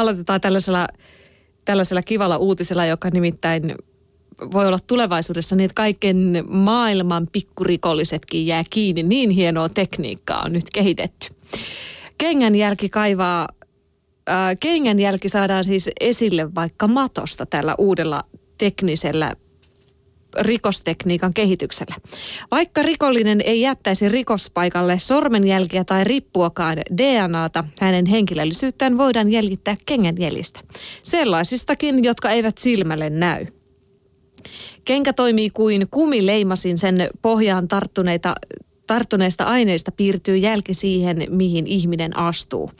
aloitetaan 0.00 0.40
tällaisella, 0.40 0.88
tällaisella 1.64 2.02
kivalla 2.02 2.36
uutisella, 2.36 2.86
joka 2.86 3.10
nimittäin 3.10 3.74
voi 4.52 4.66
olla 4.66 4.78
tulevaisuudessa 4.86 5.56
niin, 5.56 5.64
että 5.64 5.74
kaiken 5.74 6.44
maailman 6.48 7.28
pikkurikollisetkin 7.32 8.46
jää 8.46 8.62
kiinni. 8.70 9.02
Niin 9.02 9.30
hienoa 9.30 9.68
tekniikkaa 9.68 10.42
on 10.44 10.52
nyt 10.52 10.70
kehitetty. 10.72 11.28
Kengänjälki 12.18 12.88
kaivaa 12.88 13.48
kengänjälki 14.60 15.28
saadaan 15.28 15.64
siis 15.64 15.90
esille 16.00 16.54
vaikka 16.54 16.88
matosta 16.88 17.46
tällä 17.46 17.74
uudella 17.78 18.20
teknisellä 18.58 19.34
rikostekniikan 20.40 21.34
kehityksellä. 21.34 21.94
Vaikka 22.50 22.82
rikollinen 22.82 23.40
ei 23.40 23.60
jättäisi 23.60 24.08
rikospaikalle 24.08 24.98
sormenjälkiä 24.98 25.84
tai 25.84 26.04
rippuakaan 26.04 26.78
DNAta, 26.96 27.64
hänen 27.80 28.06
henkilöllisyyttään 28.06 28.98
voidaan 28.98 29.32
jäljittää 29.32 29.76
kengänjäljistä. 29.86 30.60
Sellaisistakin, 31.02 32.04
jotka 32.04 32.30
eivät 32.30 32.58
silmälle 32.58 33.10
näy. 33.10 33.46
Kenkä 34.84 35.12
toimii 35.12 35.50
kuin 35.50 35.86
kumileimasin 35.90 36.78
sen 36.78 37.08
pohjaan 37.22 37.68
tarttuneita 37.68 38.34
tarttuneista 38.88 39.44
aineista 39.44 39.92
piirtyy 39.92 40.36
jälki 40.36 40.74
siihen, 40.74 41.26
mihin 41.28 41.66
ihminen 41.66 42.16
astuu. 42.16 42.70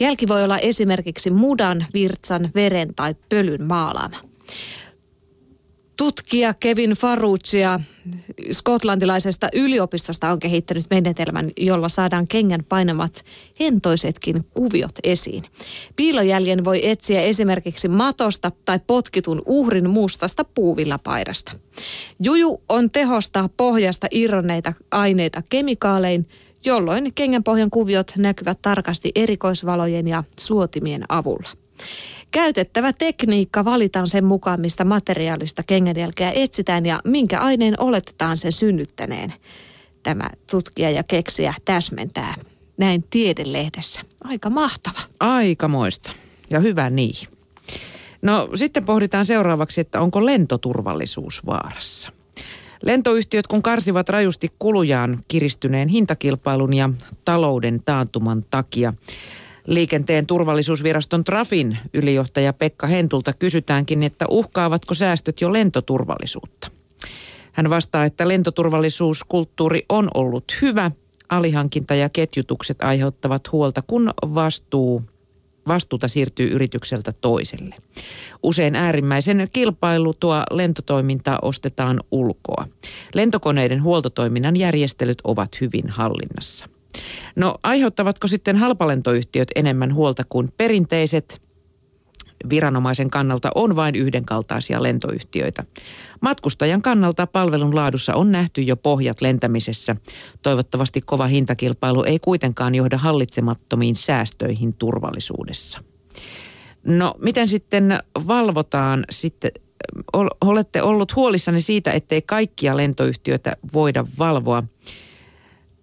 Jälki 0.00 0.28
voi 0.28 0.42
olla 0.42 0.58
esimerkiksi 0.58 1.30
mudan, 1.30 1.86
virtsan, 1.94 2.50
veren 2.54 2.94
tai 2.94 3.14
pölyn 3.28 3.64
maalaama. 3.64 4.16
Tutkija 5.96 6.54
Kevin 6.54 6.90
Faruccia 6.90 7.80
skotlantilaisesta 8.52 9.48
yliopistosta 9.52 10.30
on 10.30 10.40
kehittänyt 10.40 10.84
menetelmän, 10.90 11.50
jolla 11.56 11.88
saadaan 11.88 12.28
kengän 12.28 12.64
painamat 12.68 13.24
hentoisetkin 13.60 14.44
kuviot 14.54 14.92
esiin. 15.04 15.42
Piilojäljen 15.96 16.64
voi 16.64 16.88
etsiä 16.88 17.22
esimerkiksi 17.22 17.88
matosta 17.88 18.52
tai 18.64 18.80
potkitun 18.86 19.42
uhrin 19.46 19.90
mustasta 19.90 20.44
puuvillapaidasta. 20.44 21.52
Juju 22.20 22.62
on 22.68 22.90
tehostaa 22.90 23.48
pohjasta 23.56 24.06
irronneita 24.10 24.72
aineita 24.90 25.42
kemikaalein, 25.48 26.28
jolloin 26.64 27.12
kengänpohjan 27.14 27.70
kuviot 27.70 28.12
näkyvät 28.18 28.58
tarkasti 28.62 29.12
erikoisvalojen 29.14 30.08
ja 30.08 30.24
suotimien 30.40 31.04
avulla. 31.08 31.48
Käytettävä 32.34 32.92
tekniikka 32.92 33.64
valitaan 33.64 34.06
sen 34.06 34.24
mukaan, 34.24 34.60
mistä 34.60 34.84
materiaalista 34.84 35.62
kengänjälkeä 35.62 36.32
etsitään 36.34 36.86
ja 36.86 37.00
minkä 37.04 37.40
aineen 37.40 37.74
oletetaan 37.78 38.36
sen 38.36 38.52
synnyttäneen. 38.52 39.32
Tämä 40.02 40.30
tutkija 40.50 40.90
ja 40.90 41.02
keksiä 41.02 41.54
täsmentää 41.64 42.34
näin 42.76 43.04
tiedelehdessä. 43.10 44.00
Aika 44.24 44.50
mahtava. 44.50 44.98
Aikamoista 45.20 46.12
ja 46.50 46.60
hyvä 46.60 46.90
niin. 46.90 47.28
No 48.22 48.48
sitten 48.54 48.84
pohditaan 48.84 49.26
seuraavaksi, 49.26 49.80
että 49.80 50.00
onko 50.00 50.26
lentoturvallisuus 50.26 51.46
vaarassa. 51.46 52.12
Lentoyhtiöt 52.82 53.46
kun 53.46 53.62
karsivat 53.62 54.08
rajusti 54.08 54.52
kulujaan 54.58 55.24
kiristyneen 55.28 55.88
hintakilpailun 55.88 56.74
ja 56.74 56.90
talouden 57.24 57.82
taantuman 57.84 58.42
takia, 58.50 58.92
Liikenteen 59.66 60.26
turvallisuusviraston 60.26 61.24
Trafin 61.24 61.78
ylijohtaja 61.94 62.52
Pekka 62.52 62.86
Hentulta 62.86 63.32
kysytäänkin, 63.32 64.02
että 64.02 64.24
uhkaavatko 64.28 64.94
säästöt 64.94 65.40
jo 65.40 65.52
lentoturvallisuutta. 65.52 66.70
Hän 67.52 67.70
vastaa, 67.70 68.04
että 68.04 68.28
lentoturvallisuuskulttuuri 68.28 69.82
on 69.88 70.08
ollut 70.14 70.44
hyvä. 70.62 70.90
Alihankinta 71.28 71.94
ja 71.94 72.08
ketjutukset 72.08 72.82
aiheuttavat 72.82 73.52
huolta, 73.52 73.82
kun 73.86 74.10
vastuu, 74.22 75.02
vastuuta 75.68 76.08
siirtyy 76.08 76.48
yritykseltä 76.48 77.12
toiselle. 77.20 77.76
Usein 78.42 78.74
äärimmäisen 78.74 79.48
kilpailutua 79.52 80.44
lentotoimintaa 80.50 81.38
ostetaan 81.42 82.00
ulkoa. 82.10 82.68
Lentokoneiden 83.14 83.82
huoltotoiminnan 83.82 84.56
järjestelyt 84.56 85.18
ovat 85.24 85.60
hyvin 85.60 85.88
hallinnassa. 85.88 86.73
No 87.36 87.54
aiheuttavatko 87.62 88.28
sitten 88.28 88.56
halpalentoyhtiöt 88.56 89.48
enemmän 89.54 89.94
huolta 89.94 90.22
kuin 90.28 90.48
perinteiset? 90.58 91.42
Viranomaisen 92.48 93.10
kannalta 93.10 93.50
on 93.54 93.76
vain 93.76 93.94
yhdenkaltaisia 93.94 94.82
lentoyhtiöitä. 94.82 95.64
Matkustajan 96.20 96.82
kannalta 96.82 97.26
palvelun 97.26 97.74
laadussa 97.74 98.14
on 98.14 98.32
nähty 98.32 98.62
jo 98.62 98.76
pohjat 98.76 99.20
lentämisessä. 99.20 99.96
Toivottavasti 100.42 101.00
kova 101.06 101.26
hintakilpailu 101.26 102.02
ei 102.02 102.18
kuitenkaan 102.18 102.74
johda 102.74 102.98
hallitsemattomiin 102.98 103.96
säästöihin 103.96 104.76
turvallisuudessa. 104.78 105.80
No 106.86 107.14
miten 107.18 107.48
sitten 107.48 107.98
valvotaan 108.26 109.04
sitten 109.10 109.50
olette 110.40 110.82
ollut 110.82 111.16
huolissanne 111.16 111.60
siitä, 111.60 111.92
ettei 111.92 112.22
kaikkia 112.22 112.76
lentoyhtiöitä 112.76 113.56
voida 113.72 114.06
valvoa. 114.18 114.62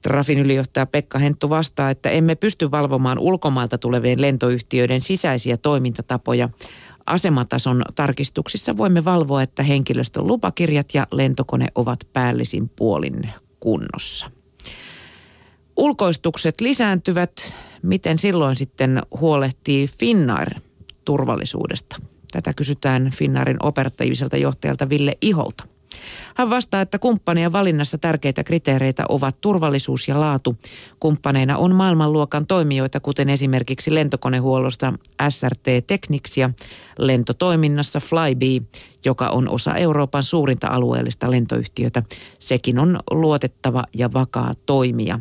Trafin 0.02 0.40
ylijohtaja 0.40 0.86
Pekka 0.86 1.20
Henttu 1.20 1.50
vastaa, 1.50 1.90
että 1.90 2.10
emme 2.10 2.36
pysty 2.36 2.72
valvomaan 2.72 3.20
ulkomailta 3.20 3.78
tulevien 3.78 4.22
lentoyhtiöiden 4.22 5.02
sisäisiä 5.02 5.58
toimintatapoja. 5.58 6.50
Asematason 7.06 7.82
tarkistuksissa 7.96 8.78
voimme 8.78 9.06
valvoa, 9.06 9.44
että 9.44 9.64
henkilöstön 9.64 10.28
lupakirjat 10.28 10.94
ja 10.94 11.08
lentokone 11.12 11.68
ovat 11.76 12.00
päällisin 12.14 12.70
puolin 12.70 13.30
kunnossa. 13.60 14.32
Ulkoistukset 15.78 16.62
lisääntyvät. 16.62 17.56
Miten 17.84 18.20
silloin 18.20 18.56
sitten 18.56 19.02
huolehtii 19.20 19.88
Finnair 19.88 20.50
turvallisuudesta? 21.06 21.96
Tätä 22.32 22.54
kysytään 22.54 23.10
Finnairin 23.16 23.66
operatiiviselta 23.66 24.38
johtajalta 24.38 24.90
Ville 24.90 25.18
Iholta. 25.22 25.64
Hän 26.35 26.50
vastaa, 26.50 26.81
että 26.81 27.00
kumppanien 27.00 27.52
valinnassa 27.52 27.97
tärkeitä 27.97 28.44
kriteereitä 28.44 29.03
ovat 29.09 29.41
turvallisuus 29.41 30.07
ja 30.07 30.19
laatu. 30.19 30.57
Kumppaneina 31.00 31.57
on 31.57 31.75
maailmanluokan 31.75 32.47
toimijoita, 32.47 33.00
kuten 33.00 33.29
esimerkiksi 33.29 33.96
lentokonehuollosta 33.96 34.94
SRT 35.29 35.63
Technics 35.88 36.38
ja 36.38 36.50
lentotoiminnassa 36.97 38.00
Flybe, 38.00 38.66
joka 39.06 39.29
on 39.29 39.50
osa 39.50 39.75
Euroopan 39.75 40.24
suurinta 40.24 40.68
alueellista 40.68 41.31
lentoyhtiötä. 41.31 42.03
Sekin 42.40 42.79
on 42.79 43.00
luotettava 43.12 43.84
ja 43.94 44.13
vakaa 44.13 44.53
toimija. 44.66 45.19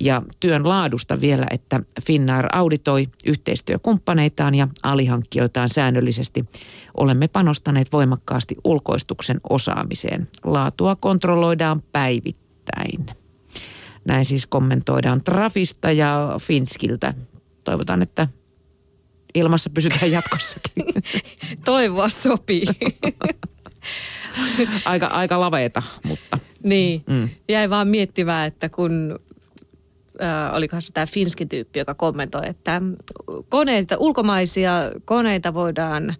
Ja 0.00 0.22
työn 0.40 0.68
laadusta 0.68 1.20
vielä, 1.20 1.46
että 1.50 1.80
Finnair 2.06 2.46
auditoi 2.52 3.06
yhteistyökumppaneitaan 3.26 4.54
ja 4.54 4.68
alihankkijoitaan 4.82 5.70
säännöllisesti. 5.70 6.44
Olemme 6.96 7.28
panostaneet 7.28 7.92
voimakkaasti 7.92 8.56
ulkoistuksen 8.64 9.40
osaamiseen. 9.50 10.28
Laatua 10.44 10.96
kontrolloidaan 10.96 11.80
päivittäin. 11.92 13.06
Näin 14.04 14.24
siis 14.24 14.46
kommentoidaan 14.46 15.20
Trafista 15.24 15.90
ja 15.90 16.36
Finskiltä. 16.40 17.14
Toivotaan, 17.64 18.02
että 18.02 18.28
ilmassa 19.34 19.70
pysytään 19.70 20.10
jatkossakin. 20.18 20.84
Toivoa 21.64 22.08
sopii. 22.08 22.66
aika, 24.84 25.06
aika 25.06 25.40
laveeta, 25.40 25.82
mutta... 26.04 26.38
Niin, 26.62 27.02
mm. 27.06 27.28
jäi 27.48 27.70
vaan 27.70 27.88
miettivää, 27.88 28.46
että 28.46 28.68
kun 28.68 29.18
äh, 30.22 30.54
olikohan 30.54 30.82
se 30.82 30.92
tämä 30.92 31.06
Finskin 31.06 31.48
tyyppi, 31.48 31.78
joka 31.78 31.94
kommentoi, 31.94 32.48
että 32.48 32.82
koneita, 33.48 33.96
ulkomaisia 33.98 34.72
koneita 35.04 35.54
voidaan 35.54 36.14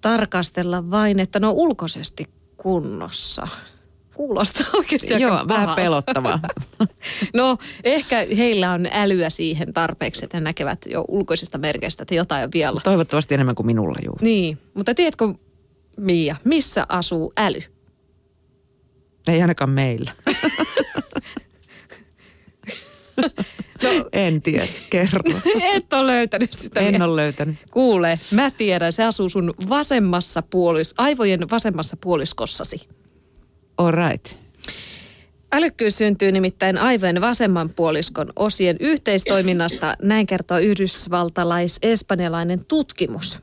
tarkastella 0.00 0.90
vain, 0.90 1.20
että 1.20 1.40
ne 1.40 1.46
on 1.46 1.54
ulkoisesti 1.54 2.24
kunnossa. 2.56 3.48
Kuulostaa 4.14 4.66
oikeasti 4.78 5.22
Joo, 5.22 5.32
aika 5.32 5.48
vähän 5.48 5.76
pelottavaa. 5.76 6.40
no, 7.34 7.58
ehkä 7.84 8.26
heillä 8.36 8.72
on 8.72 8.88
älyä 8.92 9.30
siihen 9.30 9.72
tarpeeksi, 9.72 10.24
että 10.24 10.36
he 10.36 10.40
näkevät 10.40 10.78
jo 10.86 11.04
ulkoisesta 11.08 11.58
merkeistä, 11.58 12.02
että 12.02 12.14
jotain 12.14 12.44
on 12.44 12.50
vielä. 12.54 12.80
Toivottavasti 12.84 13.34
enemmän 13.34 13.54
kuin 13.54 13.66
minulla, 13.66 13.98
juu. 14.04 14.16
Niin, 14.20 14.58
mutta 14.74 14.94
tiedätkö, 14.94 15.34
Mia, 15.98 16.36
missä 16.44 16.86
asuu 16.88 17.32
äly? 17.36 17.60
Ei 19.28 19.40
ainakaan 19.40 19.70
meillä. 19.70 20.12
No, 23.82 24.08
en 24.12 24.42
tiedä, 24.42 24.66
kerro. 24.90 25.20
Et 25.74 25.92
ole 25.92 26.06
löytänyt 26.06 26.52
sitä. 26.52 26.80
En 26.80 27.02
ole 27.02 27.16
löytänyt. 27.16 27.56
Kuule, 27.70 28.20
mä 28.30 28.50
tiedän, 28.50 28.92
se 28.92 29.04
asuu 29.04 29.28
sun 29.28 29.54
vasemmassa 29.68 30.42
puolis, 30.42 30.94
aivojen 30.98 31.50
vasemmassa 31.50 31.96
puoliskossasi. 32.00 32.88
All 33.78 33.92
right. 33.92 34.47
Älykkyys 35.52 35.98
syntyy 35.98 36.32
nimittäin 36.32 36.78
aivojen 36.78 37.20
vasemman 37.20 37.70
puoliskon 37.76 38.32
osien 38.36 38.76
yhteistoiminnasta, 38.80 39.96
näin 40.02 40.26
kertoo 40.26 40.58
yhdysvaltalais-espanjalainen 40.58 42.60
tutkimus. 42.68 43.38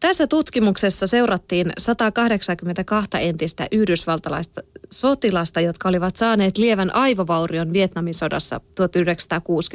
Tässä 0.00 0.26
tutkimuksessa 0.26 1.06
seurattiin 1.06 1.72
182 1.78 3.08
entistä 3.20 3.66
yhdysvaltalaista 3.72 4.62
sotilasta, 4.92 5.60
jotka 5.60 5.88
olivat 5.88 6.16
saaneet 6.16 6.58
lievän 6.58 6.94
aivovaurion 6.94 7.72
Vietnamin 7.72 8.14
sodassa 8.14 8.60
1960- 8.80 8.82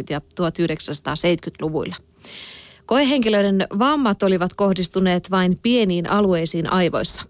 ja 0.09 0.21
1970-luvuilla. 0.41 1.95
Koehenkilöiden 2.85 3.67
vammat 3.79 4.23
olivat 4.23 4.53
kohdistuneet 4.53 5.31
vain 5.31 5.57
pieniin 5.61 6.09
alueisiin 6.09 6.71
aivoissa. 6.71 7.21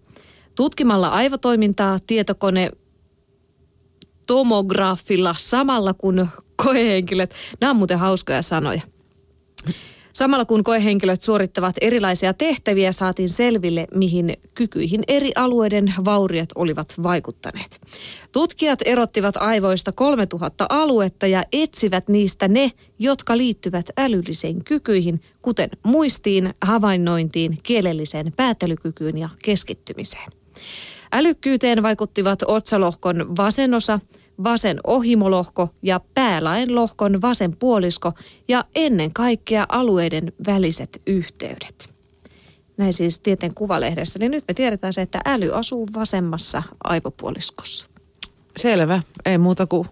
Tutkimalla 0.55 1.07
aivotoimintaa 1.07 1.99
tietokone 2.07 2.71
tomograafilla 4.27 5.35
samalla 5.39 5.93
kun 5.93 6.27
koehenkilöt, 6.55 7.33
nämä 7.61 7.71
on 7.71 7.75
muuten 7.75 7.99
hauskoja 7.99 8.41
sanoja. 8.41 8.81
Samalla 10.13 10.45
kun 10.45 10.63
koehenkilöt 10.63 11.21
suorittavat 11.21 11.75
erilaisia 11.81 12.33
tehtäviä, 12.33 12.91
saatiin 12.91 13.29
selville, 13.29 13.87
mihin 13.93 14.37
kykyihin 14.53 15.03
eri 15.07 15.31
alueiden 15.35 15.93
vauriot 16.05 16.49
olivat 16.55 16.93
vaikuttaneet. 17.03 17.81
Tutkijat 18.31 18.79
erottivat 18.85 19.37
aivoista 19.37 19.91
3000 19.91 20.65
aluetta 20.69 21.27
ja 21.27 21.43
etsivät 21.53 22.07
niistä 22.07 22.47
ne, 22.47 22.71
jotka 22.99 23.37
liittyvät 23.37 23.85
älyllisiin 23.97 24.63
kykyihin, 24.63 25.21
kuten 25.41 25.69
muistiin, 25.83 26.53
havainnointiin, 26.61 27.57
kielelliseen 27.63 28.33
päättelykykyyn 28.37 29.17
ja 29.17 29.29
keskittymiseen. 29.43 30.31
Älykkyyteen 31.11 31.83
vaikuttivat 31.83 32.39
otsalohkon 32.47 33.37
vasenosa, 33.37 33.99
vasen 34.43 34.79
ohimolohko 34.87 35.69
ja 35.81 36.01
päälaen 36.13 36.75
lohkon 36.75 37.21
vasen 37.21 37.57
puolisko 37.59 38.13
ja 38.47 38.65
ennen 38.75 39.13
kaikkea 39.13 39.65
alueiden 39.69 40.33
väliset 40.45 41.01
yhteydet. 41.07 41.93
Näin 42.77 42.93
siis 42.93 43.19
tieteen 43.19 43.53
kuvalehdessä. 43.55 44.19
Niin 44.19 44.31
nyt 44.31 44.43
me 44.47 44.53
tiedetään 44.53 44.93
se, 44.93 45.01
että 45.01 45.21
äly 45.25 45.53
asuu 45.53 45.87
vasemmassa 45.93 46.63
aivopuoliskossa. 46.83 47.85
Selvä, 48.57 49.01
ei 49.25 49.37
muuta 49.37 49.67
kuin... 49.67 49.87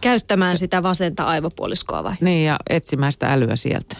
Käyttämään 0.00 0.58
sitä 0.58 0.82
vasenta 0.82 1.24
aivopuoliskoa 1.24 2.04
vai? 2.04 2.14
Niin 2.20 2.46
ja 2.46 2.56
etsimään 2.70 3.12
sitä 3.12 3.32
älyä 3.32 3.56
sieltä. 3.56 3.96